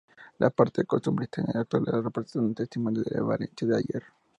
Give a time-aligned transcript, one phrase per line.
[0.39, 4.03] La parte costumbrista en la actualidad representa un testimonio de la Valencia de ayer.